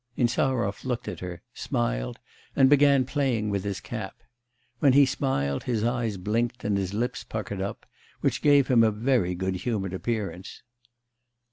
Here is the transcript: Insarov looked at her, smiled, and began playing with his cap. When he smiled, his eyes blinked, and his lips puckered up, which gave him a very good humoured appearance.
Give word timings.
Insarov 0.17 0.83
looked 0.83 1.07
at 1.07 1.19
her, 1.19 1.43
smiled, 1.53 2.17
and 2.55 2.71
began 2.71 3.05
playing 3.05 3.51
with 3.51 3.63
his 3.63 3.79
cap. 3.79 4.23
When 4.79 4.93
he 4.93 5.05
smiled, 5.05 5.65
his 5.65 5.83
eyes 5.83 6.17
blinked, 6.17 6.63
and 6.63 6.75
his 6.75 6.91
lips 6.95 7.23
puckered 7.23 7.61
up, 7.61 7.85
which 8.21 8.41
gave 8.41 8.67
him 8.67 8.83
a 8.83 8.89
very 8.89 9.35
good 9.35 9.57
humoured 9.57 9.93
appearance. 9.93 10.63